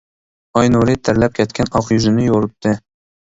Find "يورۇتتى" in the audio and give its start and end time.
2.31-2.73